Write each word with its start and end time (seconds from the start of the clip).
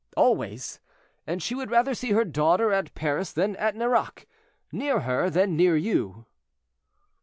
"Always; 0.17 0.79
and 1.27 1.43
she 1.43 1.53
would 1.53 1.69
rather 1.69 1.93
see 1.93 2.09
her 2.13 2.25
daughter 2.25 2.71
at 2.73 2.95
Paris 2.95 3.31
than 3.31 3.55
at 3.57 3.75
Nerac—near 3.75 5.01
her 5.01 5.29
than 5.29 5.55
near 5.55 5.77
you." 5.77 6.25